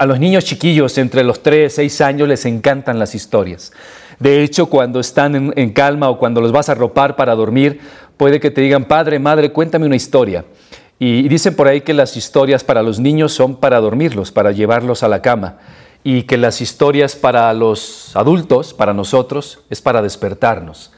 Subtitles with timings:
[0.00, 3.70] a los niños chiquillos entre los 3, 6 años les encantan las historias.
[4.18, 7.80] De hecho, cuando están en, calma o cuando los vas a ropar para dormir,
[8.16, 10.46] puede que te digan, padre, madre, cuéntame una historia.
[10.98, 15.02] Y dicen por ahí que las historias para los niños son para dormirlos, para llevarlos
[15.02, 15.58] a la cama.
[16.02, 20.92] Y que las historias para los adultos, para nosotros, es para despertarnos.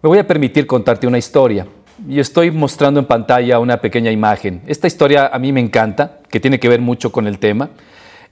[0.00, 1.66] Me voy a permitir contarte una historia.
[2.08, 4.62] Y estoy mostrando en pantalla una pequeña imagen.
[4.66, 7.68] Esta historia a mí me encanta, que tiene que ver mucho con el tema.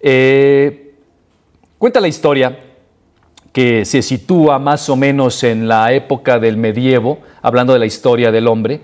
[0.00, 0.94] Eh,
[1.78, 2.58] cuenta la historia
[3.52, 8.30] que se sitúa más o menos en la época del medievo, hablando de la historia
[8.30, 8.80] del hombre,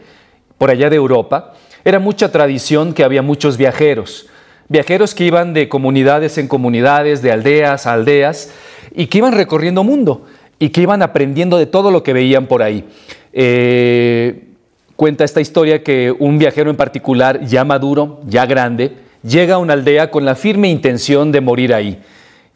[0.58, 1.54] por allá de Europa.
[1.84, 4.26] Era mucha tradición que había muchos viajeros,
[4.68, 8.52] viajeros que iban de comunidades en comunidades, de aldeas a aldeas,
[8.94, 10.24] y que iban recorriendo mundo
[10.58, 12.84] y que iban aprendiendo de todo lo que veían por ahí.
[13.32, 14.48] Eh,
[14.96, 19.72] cuenta esta historia que un viajero en particular, ya maduro, ya grande, llega a una
[19.72, 22.00] aldea con la firme intención de morir ahí.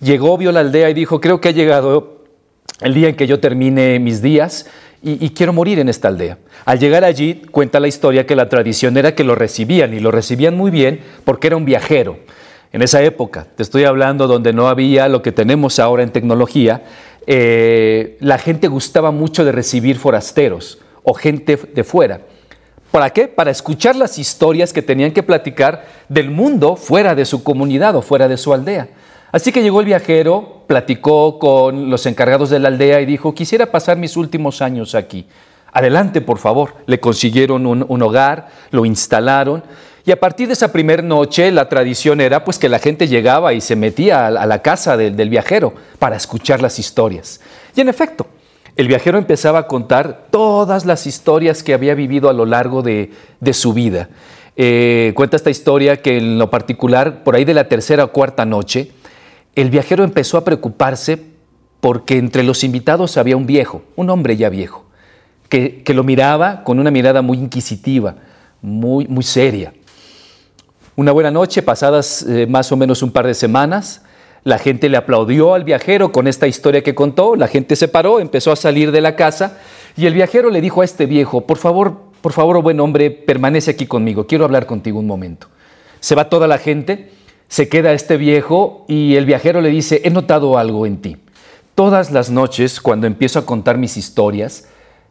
[0.01, 2.25] Llegó, vio la aldea y dijo, creo que ha llegado
[2.81, 4.67] el día en que yo termine mis días
[5.03, 6.39] y, quiero morir en esta aldea.
[6.67, 10.11] Al llegar allí, cuenta la historia que la tradición era que lo recibían y lo
[10.11, 12.19] recibían muy bien porque era un viajero.
[12.73, 16.85] En esa época, te estoy hablando donde no había lo que tenemos ahora en tecnología,
[17.27, 22.21] eh, la gente gustaba mucho de recibir forasteros o gente de fuera.
[22.91, 23.29] ¿Para qué?
[23.29, 28.03] Para escuchar las historias que tenían que platicar del mundo fuera de su comunidad o
[28.03, 28.89] fuera de su aldea.
[29.31, 33.67] Así que llegó el viajero, platicó con los encargados de la aldea y dijo, quisiera
[33.67, 35.27] pasar mis últimos años aquí.
[35.73, 36.75] Adelante, por favor.
[36.87, 39.63] Le consiguieron un, hogar, lo instalaron
[40.05, 43.53] y a partir de esa primera noche la tradición era pues que la gente llegaba
[43.53, 47.41] y se metía a, la casa del viajero para escuchar las historias.
[47.77, 48.27] Y en efecto,
[48.77, 53.11] el viajero empezaba a contar todas las historias que había vivido a lo largo de,
[53.53, 54.09] su vida.
[54.57, 58.45] Eh, cuenta esta historia que en lo particular, por ahí de la tercera o cuarta
[58.45, 58.91] noche,
[59.55, 61.19] el viajero empezó a preocuparse
[61.81, 64.85] porque entre los invitados había un viejo, un hombre ya viejo,
[65.49, 68.17] que, lo miraba con una mirada muy inquisitiva,
[68.63, 69.73] muy, muy seria.
[70.95, 74.03] Una buena noche, pasadas eh, más o menos un par de semanas,
[74.45, 78.21] la gente le aplaudió al viajero con esta historia que contó, la gente se paró,
[78.21, 79.59] empezó a salir de la casa
[79.97, 83.73] y el viajero le dijo a este viejo, por favor, por favor, buen hombre, permanece
[83.73, 85.49] aquí conmigo, quiero hablar contigo un momento.
[86.01, 87.11] Se va toda la gente
[87.51, 91.17] se queda este viejo y el viajero le dice, he notado algo en ti.
[91.75, 94.69] Todas las noches, cuando empiezo a contar mis historias,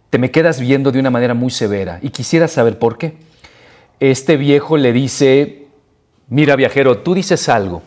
[0.10, 3.18] te me quedas viendo de una manera muy severa y quisiera saber por qué.
[4.00, 5.68] Este viejo le dice,
[6.30, 7.82] mira viajero, tú dices algo.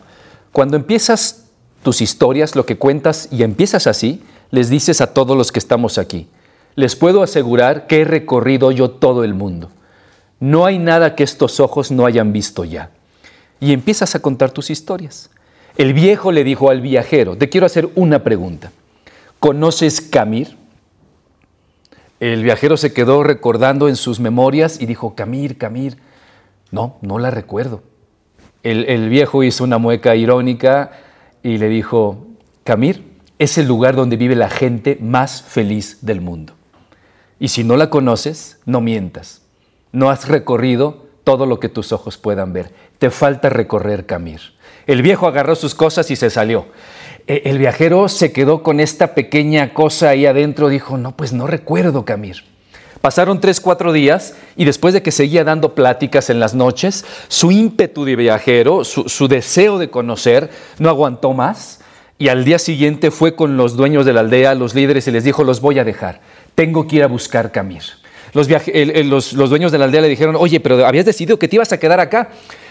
[0.53, 1.47] Cuando empiezas
[1.81, 4.21] tus historias, lo que cuentas y empiezas así,
[4.51, 6.27] les dices a todos los que estamos aquí,
[6.75, 9.71] les puedo asegurar que he recorrido yo todo el mundo.
[10.39, 12.91] No hay nada que estos ojos no hayan visto ya
[13.59, 15.31] y empiezas a contar tus historias.
[15.75, 18.71] El viejo le dijo al viajero, te quiero hacer una pregunta.
[19.39, 20.55] ¿Conoces Camir?
[22.19, 25.97] El viajero se quedó recordando en sus memorias y dijo, Camir, Camir.
[26.69, 27.81] No, no la recuerdo.
[28.63, 30.91] El, viejo hizo una mueca irónica
[31.43, 32.27] y le dijo,
[32.63, 33.03] Camir
[33.37, 36.53] es el lugar donde vive la gente más feliz del mundo.
[37.39, 39.41] Y si no la conoces, no mientas.
[39.91, 42.71] No has recorrido todo lo que tus ojos puedan ver.
[42.99, 44.39] Te falta recorrer Camir.
[44.87, 46.67] El viejo agarró sus cosas y se salió.
[47.27, 51.47] E, el viajero se quedó con esta pequeña cosa ahí adentro, dijo, no, pues no
[51.47, 52.52] recuerdo Camir.
[53.03, 57.51] Pasaron tres, cuatro días y después de que seguía dando pláticas en las noches, su
[57.51, 60.49] ímpetu de viajero, su, deseo de conocer,
[60.79, 61.81] no aguantó más
[62.17, 65.25] y al día siguiente fue con los dueños de la aldea, los líderes, y les
[65.25, 66.21] dijo, los voy a dejar,
[66.55, 67.83] tengo que ir a buscar Camir.
[68.31, 71.79] Los, dueños de la aldea le dijeron, oye, pero habías decidido que te ibas a
[71.81, 72.29] quedar acá.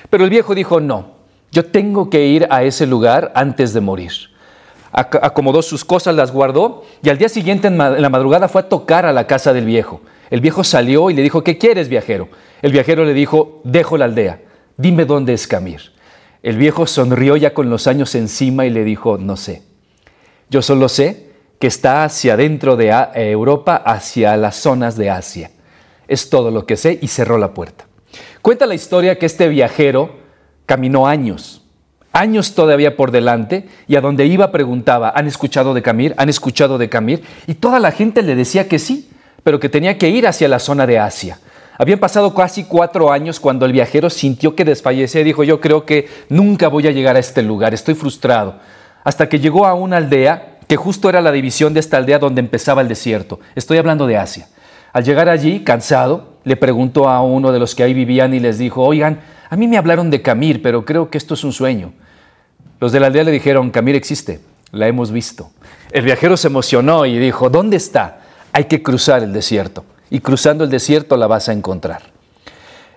[0.09, 1.11] Pero el viejo dijo, no,
[1.51, 4.32] yo tengo que ir a ese lugar antes de morir.
[4.93, 9.07] Acomodó sus cosas, las guardó y al día siguiente en la madrugada fue a tocar
[9.07, 10.03] a la casa del viejo.
[10.31, 12.29] El viejo salió y le dijo, ¿qué quieres, viajero?
[12.61, 14.41] El viajero le dijo, dejo la aldea,
[14.77, 15.93] dime dónde es Camir.
[16.43, 19.63] El viejo sonrió ya con los años encima y le dijo, no sé.
[20.51, 25.53] Yo solo sé que está hacia dentro de eh, Europa, hacia las zonas de Asia.
[26.09, 27.87] Es todo lo que sé y cerró la puerta.
[28.43, 30.17] Cuenta la historia que este viajero
[30.67, 31.62] caminó años,
[32.13, 36.15] años todavía por delante, y a donde iba preguntaba, ¿han escuchado de Camir?
[36.17, 37.23] ¿Han escuchado de Camir?
[37.47, 39.11] Y toda la gente le decía que sí,
[39.43, 41.39] pero que tenía que ir hacia la zona de Asia.
[41.79, 45.85] Habían pasado casi cuatro años cuando el viajero sintió que desfallecía y dijo, yo creo
[45.85, 48.57] que nunca voy a llegar a este lugar, estoy frustrado.
[49.05, 52.41] Hasta que llegó a una aldea que justo era la división de esta aldea donde
[52.41, 53.41] empezaba el desierto.
[53.55, 54.49] Estoy hablando de Asia.
[54.93, 58.59] Al llegar allí, cansado, le preguntó a uno de los que ahí vivían y les
[58.59, 61.93] dijo, oigan, a mí me hablaron de Camir, pero creo que esto es un sueño.
[62.83, 64.41] Los de la aldea le dijeron, Camir existe,
[64.73, 65.53] la hemos visto.
[65.93, 68.23] El viajero se emocionó y dijo, ¿dónde está?
[68.53, 69.85] Hay que cruzar el desierto.
[70.11, 72.03] Y cruzando el desierto la vas a encontrar.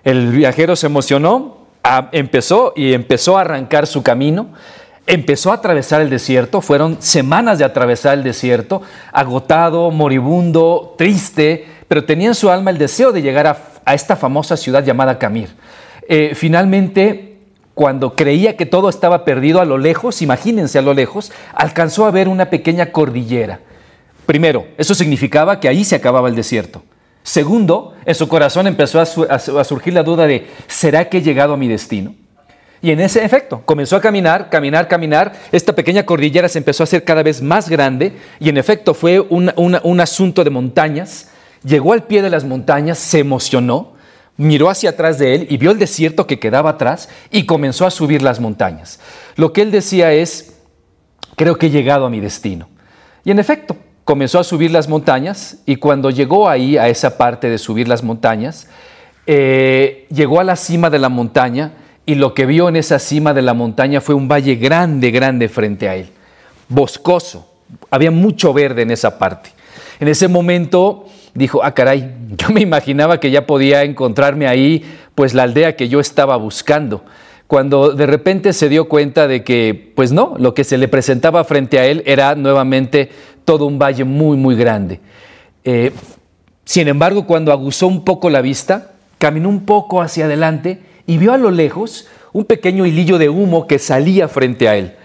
[0.02, 1.68] El viajero se emocionó,
[2.10, 4.54] empezó y empezó a arrancar su camino
[5.06, 12.04] empezó a atravesar el desierto, fueron semanas de atravesar el desierto, agotado, moribundo, triste, pero
[12.04, 15.50] tenía en su alma el deseo de llegar a, esta famosa ciudad llamada Camir.
[16.08, 17.35] Eh, finalmente,
[17.76, 22.10] cuando creía que todo estaba perdido a lo lejos, imagínense a lo lejos, alcanzó a
[22.10, 23.60] ver una pequeña cordillera.
[24.24, 26.82] Primero, eso significaba que ahí se acababa el desierto.
[27.22, 31.58] Segundo, en su corazón empezó a surgir la duda de, ¿será que he llegado a
[31.58, 32.14] mi destino?
[32.80, 35.34] Y en ese efecto, comenzó a caminar, caminar, caminar.
[35.52, 39.20] Esta pequeña cordillera se empezó a hacer cada vez más grande y en efecto fue
[39.20, 41.28] un, asunto de montañas.
[41.62, 43.95] Llegó al pie de las montañas, se emocionó,
[44.36, 47.90] miró hacia atrás de él y vio el desierto que quedaba atrás y comenzó a
[47.90, 49.00] subir las montañas.
[49.36, 50.58] Lo que él decía es,
[51.36, 52.68] creo que he llegado a mi destino.
[53.24, 57.48] Y en efecto, comenzó a subir las montañas y cuando llegó ahí, a esa parte
[57.48, 58.68] de subir las montañas,
[59.26, 61.72] eh, llegó a la cima de la montaña
[62.06, 65.48] y lo que vio en esa cima de la montaña fue un valle grande, grande
[65.48, 66.10] frente a él,
[66.68, 67.52] boscoso,
[67.90, 69.50] había mucho verde en esa parte.
[69.98, 71.06] En ese momento
[71.36, 74.84] dijo, ah caray, yo me imaginaba que ya podía encontrarme ahí
[75.14, 77.04] pues la aldea que yo estaba buscando,
[77.46, 81.44] cuando de repente se dio cuenta de que pues no, lo que se le presentaba
[81.44, 83.10] frente a él era nuevamente
[83.44, 85.00] todo un valle muy, muy grande.
[85.64, 85.92] Eh,
[86.64, 91.32] sin embargo, cuando aguzó un poco la vista, caminó un poco hacia adelante, y vio
[91.32, 94.96] a lo lejos un pequeño hilillo de humo que salía frente a él.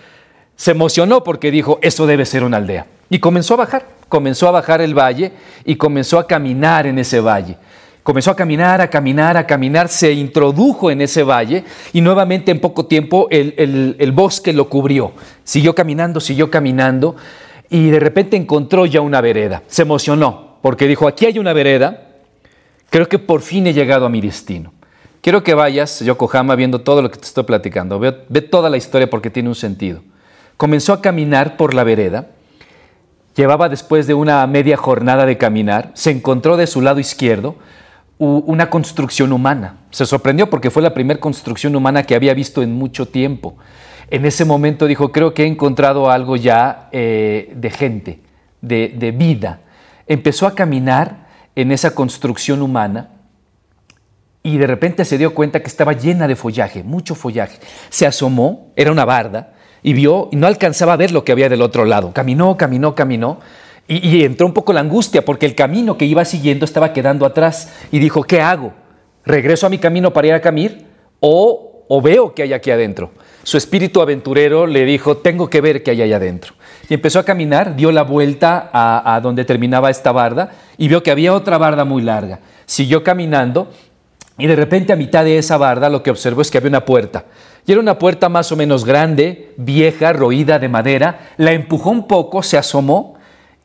[0.56, 2.88] Se emocionó porque dijo, eso debe ser una aldea.
[3.10, 5.32] Y comenzó a bajar, comenzó a bajar el valle
[5.66, 7.58] y comenzó a caminar en ese valle.
[8.04, 11.64] Comenzó a caminar, a caminar, a caminar, se introdujo en ese valle
[11.94, 15.14] y nuevamente en poco tiempo el, el bosque lo cubrió.
[15.44, 17.16] Siguió caminando, siguió caminando
[17.70, 19.64] y de repente encontró ya una vereda.
[19.68, 22.10] Se emocionó porque dijo, aquí hay una vereda,
[22.90, 24.74] creo que por fin he llegado a mi destino.
[25.22, 27.98] Quiero que vayas, Yokohama, viendo todo lo que te estoy platicando.
[28.00, 30.02] Ve, ve, toda la historia porque tiene un sentido.
[30.58, 32.28] Comenzó a caminar por la vereda.
[33.36, 37.56] Llevaba después de una media jornada de caminar, se encontró de su lado izquierdo
[38.18, 39.78] una construcción humana.
[39.90, 43.56] Se sorprendió porque fue la primera construcción humana que había visto en mucho tiempo.
[44.12, 48.22] En ese momento dijo, creo que he encontrado algo ya eh, de gente,
[48.62, 49.62] de, de vida.
[50.06, 53.10] Empezó a caminar en esa construcción humana
[54.44, 57.60] y de repente se dio cuenta que estaba llena de follaje, mucho follaje.
[57.90, 61.50] Se asomó, era una barda, y vio y no alcanzaba a ver lo que había
[61.50, 62.12] del otro lado.
[62.14, 63.40] Caminó, caminó, caminó,
[63.88, 67.74] y, entró un poco la angustia porque el camino que iba siguiendo estaba quedando atrás.
[67.92, 68.72] Y dijo, ¿qué hago?
[69.26, 70.86] ¿Regreso a mi camino para ir a Camir
[71.20, 73.12] o, o veo que hay aquí adentro?
[73.44, 76.54] Su espíritu aventurero le dijo, tengo que ver qué hay allá adentro.
[76.88, 81.04] Y empezó a caminar, dio la vuelta a, a donde terminaba esta barda y vio
[81.04, 82.40] que había otra barda muy larga.
[82.66, 83.70] Siguió caminando
[84.42, 86.84] y de repente a mitad de esa barda lo que observó es que había una
[86.84, 87.26] puerta.
[87.66, 91.30] Y era una puerta más o menos grande, vieja, roída de madera.
[91.38, 93.16] La empujó un poco, se asomó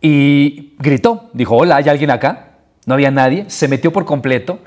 [0.02, 1.30] y gritó.
[1.32, 2.58] Dijo, hola, ¿hay alguien acá?
[2.84, 3.46] No había nadie.
[3.48, 4.58] Se metió por completo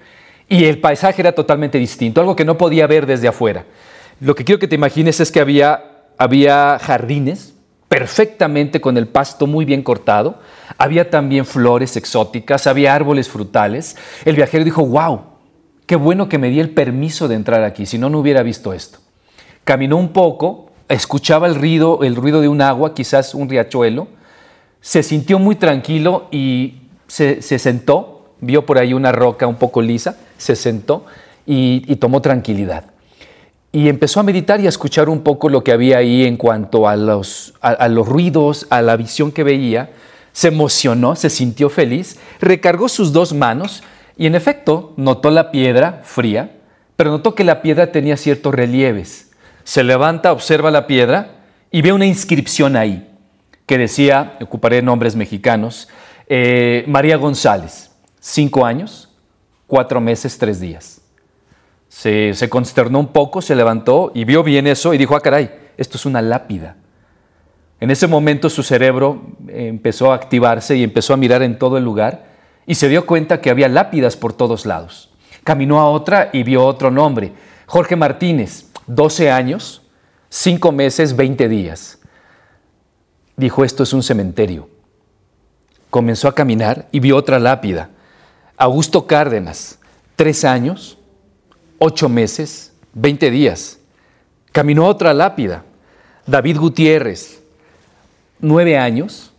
[0.47, 3.65] y el paisaje era totalmente distinto, algo que no podía ver desde afuera.
[4.19, 5.83] Lo que quiero que te imagines es que había,
[6.17, 7.53] había jardines
[7.87, 10.39] perfectamente con el pasto muy bien cortado.
[10.77, 13.95] Había también flores exóticas, había árboles frutales.
[14.25, 15.21] El viajero dijo, wow,
[15.89, 18.73] qué bueno que me di el permiso de entrar aquí, si no, no hubiera visto
[18.73, 18.99] esto.
[19.63, 24.07] Caminó un poco, escuchaba el ruido, el ruido de un agua, quizás un riachuelo,
[24.81, 26.75] se sintió muy tranquilo y
[27.07, 31.07] se, sentó, vio por ahí una roca un poco lisa, se sentó
[31.47, 32.85] y, tomó tranquilidad.
[33.71, 36.87] Y empezó a meditar y a escuchar un poco lo que había ahí en cuanto
[36.87, 39.89] a los, a los ruidos, a la visión que veía.
[40.33, 43.81] Se emocionó, se sintió feliz, recargó sus dos manos
[44.19, 46.51] y en efecto, notó la piedra fría,
[46.97, 49.31] pero notó que la piedra tenía ciertos relieves.
[49.63, 51.37] Se levanta, observa la piedra
[51.71, 53.09] y ve una inscripción ahí
[53.65, 55.87] que decía, ocuparé nombres mexicanos,
[56.27, 59.09] eh, María González, cinco años,
[59.67, 60.99] cuatro meses, tres días.
[61.87, 65.49] Se, se, consternó un poco, se levantó y vio bien eso y dijo, ah, caray,
[65.77, 66.75] esto es una lápida.
[67.79, 71.85] En ese momento su cerebro empezó a activarse y empezó a mirar en todo el
[71.85, 72.28] lugar
[72.69, 75.09] y se dio cuenta que había lápidas por todos lados.
[75.43, 77.33] Caminó a otra y vio otro nombre,
[77.65, 79.81] Jorge Martínez, 12 años,
[80.29, 81.97] 5 meses, 20 días.
[83.35, 84.69] Dijo, esto es un cementerio.
[85.89, 87.89] Comenzó a caminar y vio otra lápida,
[88.55, 89.79] Augusto Cárdenas,
[90.15, 90.99] 3 años,
[91.79, 93.79] 8 meses, 20 días.
[94.51, 95.65] Caminó a otra lápida,
[96.27, 97.41] David Gutiérrez,
[98.37, 99.31] nueve años,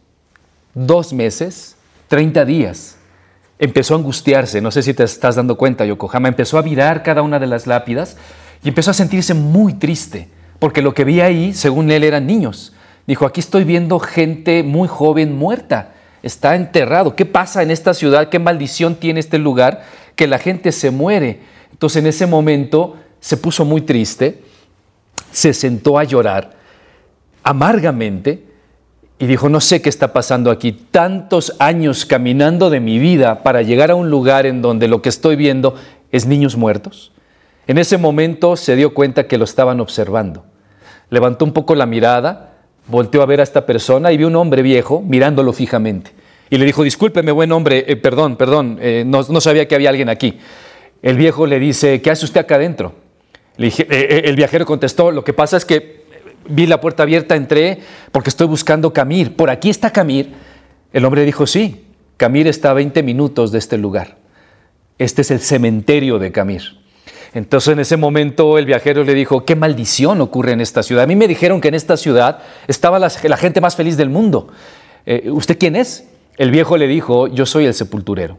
[0.75, 1.77] dos meses,
[2.09, 2.97] treinta días.
[3.61, 7.23] Empezó a angustiarse, no sé si te estás dando cuenta, Yokohama, empezó a virar cada
[7.23, 8.17] una de las lápidas
[8.64, 12.73] y empezó a sentirse muy triste, porque lo que vi ahí, según él, eran niños.
[13.07, 17.14] Dijo, aquí estoy viendo gente muy joven muerta, está enterrado.
[17.14, 18.31] ¿Qué pasa en esta ciudad?
[18.31, 19.85] ¿Qué maldición tiene este lugar?
[20.17, 21.40] Que la gente se muere.
[21.71, 24.43] Entonces en ese momento se puso muy triste,
[25.31, 26.59] se sentó a llorar
[27.43, 28.50] amargamente
[29.21, 33.61] y dijo, no sé qué está pasando aquí, tantos años caminando de mi vida para
[33.61, 35.75] llegar a un lugar en donde lo que estoy viendo
[36.11, 37.12] es niños muertos.
[37.67, 40.47] En ese momento se dio cuenta que lo estaban observando.
[41.11, 42.55] Levantó un poco la mirada,
[42.87, 46.12] volteó a ver a esta persona y vio un hombre viejo mirándolo fijamente.
[46.49, 50.09] Y le dijo, discúlpeme, buen hombre, eh, perdón, perdón, eh, no, sabía que había alguien
[50.09, 50.39] aquí.
[51.03, 52.95] El viejo le dice, ¿qué hace usted acá adentro?
[53.59, 56.00] Eh, el viajero contestó, lo que pasa es que
[56.49, 57.80] vi la puerta abierta, entré
[58.12, 59.37] porque estoy buscando Camir.
[59.37, 60.32] ¿Por aquí está Camir?
[60.92, 64.18] El hombre dijo, sí, Camir está a 20 minutos de este lugar.
[64.99, 66.80] Este es el cementerio de Camir.
[67.32, 71.04] Entonces en ese momento el viajero le dijo, qué maldición ocurre en esta ciudad.
[71.04, 74.49] A mí me dijeron que en esta ciudad estaba la, gente más feliz del mundo.
[75.06, 76.09] Eh, ¿Usted quién es?
[76.37, 78.38] El viejo le dijo, yo soy el sepulturero.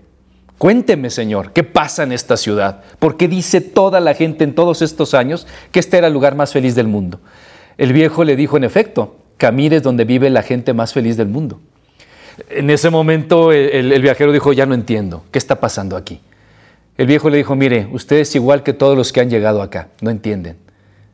[0.58, 2.84] Cuénteme, Señor, ¿qué pasa en esta ciudad?
[3.00, 6.36] ¿Por qué dice toda la gente en todos estos años que este era el lugar
[6.36, 7.20] más feliz del mundo?
[7.82, 11.30] El viejo le dijo, en efecto, Camir es donde vive la gente más feliz del
[11.30, 11.60] mundo.
[12.52, 16.22] En ese momento el viajero dijo, ya no entiendo, ¿qué está pasando aquí?
[16.96, 19.88] El viejo le dijo, mire, usted es igual que todos los que han llegado acá,
[20.00, 20.58] no entienden.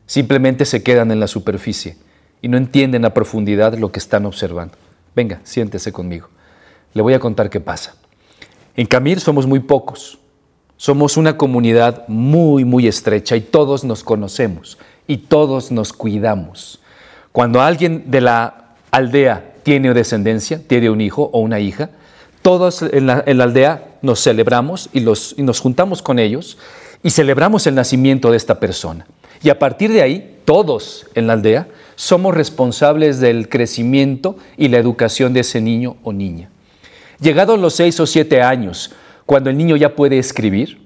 [0.04, 1.96] Simplemente se quedan en la superficie
[2.42, 4.74] y no entienden a profundidad lo que están observando.
[5.16, 6.28] Venga, siéntese conmigo.
[6.92, 7.94] Le voy a contar qué pasa.
[8.76, 10.18] En Camir somos muy pocos.
[10.76, 14.76] Somos una comunidad muy, muy estrecha y todos nos conocemos
[15.08, 16.78] y todos nos cuidamos.
[17.32, 21.90] Cuando alguien de la aldea tiene descendencia, tiene un hijo o una hija,
[22.42, 26.56] todos en la, aldea nos celebramos y, y nos juntamos con ellos
[27.02, 29.06] y celebramos el nacimiento de esta persona.
[29.42, 34.78] Y a partir de ahí, todos en la aldea somos responsables del crecimiento y la
[34.78, 36.50] educación de ese niño o niña.
[37.20, 38.92] Llegados los seis o siete años,
[39.26, 40.80] cuando el niño ya puede escribir,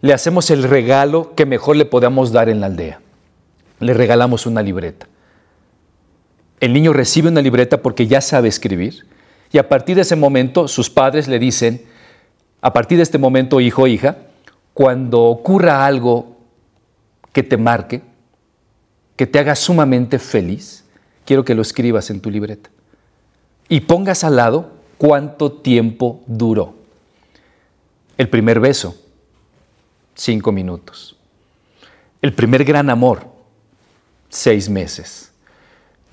[0.00, 3.00] le hacemos el regalo que mejor le podamos dar en la aldea.
[3.80, 5.06] Le regalamos una libreta.
[6.60, 9.06] El niño recibe una libreta porque ya sabe escribir
[9.52, 11.84] y a partir de ese momento sus padres le dicen,
[12.60, 14.16] a partir de este momento, hijo o hija,
[14.72, 16.38] cuando ocurra algo
[17.32, 18.02] que te marque,
[19.16, 20.84] que te haga sumamente feliz,
[21.24, 22.70] quiero que lo escribas en tu libreta.
[23.68, 26.74] Y pongas al lado cuánto tiempo duró.
[28.16, 28.96] El primer beso,
[30.14, 31.16] cinco minutos.
[32.22, 33.33] El primer gran amor,
[34.34, 35.30] seis meses.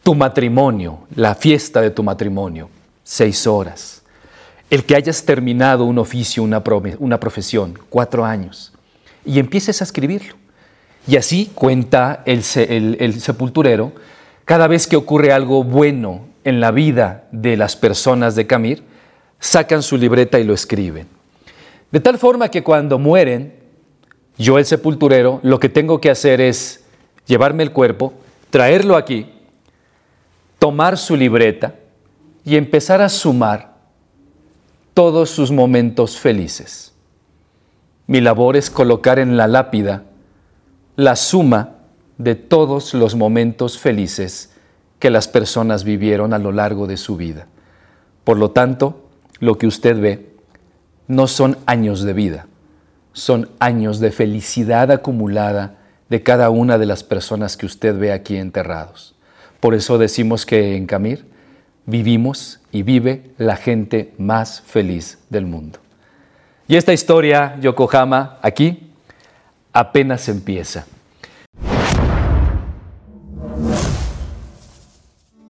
[0.03, 2.69] Tu matrimonio, la fiesta de tu matrimonio,
[3.03, 4.03] seis horas.
[4.69, 6.63] El que hayas terminado un oficio, una,
[7.19, 8.71] profesión, cuatro años,
[9.25, 10.35] y empieces a escribirlo.
[11.07, 12.43] Y así cuenta el,
[12.99, 13.91] el sepulturero,
[14.45, 18.83] cada vez que ocurre algo bueno en la vida de las personas de Camir,
[19.39, 21.07] sacan su libreta y lo escriben.
[21.91, 23.55] De tal forma que cuando mueren,
[24.37, 26.80] yo el sepulturero, lo que tengo que hacer es
[27.31, 28.11] llevarme el cuerpo,
[28.49, 29.31] traerlo aquí,
[30.59, 31.75] tomar su libreta,
[32.43, 33.75] y empezar a sumar
[34.93, 36.93] todos sus momentos felices.
[38.07, 40.03] Mi labor es colocar en la lápida
[40.97, 41.75] la suma
[42.17, 44.51] de todos los momentos felices
[44.99, 47.47] que las personas vivieron a lo largo de su vida.
[48.25, 49.07] Por lo tanto,
[49.39, 50.33] lo que usted ve
[51.07, 52.47] no son años de vida,
[53.13, 55.77] son años de felicidad acumulada
[56.11, 59.15] de cada una de las personas que usted ve aquí enterrados.
[59.61, 61.25] Por eso decimos que en Camir
[61.85, 65.79] vivimos y vive la gente más feliz del mundo.
[66.67, 68.91] Y esta historia, Yokohama, aquí,
[69.71, 70.85] apenas empieza.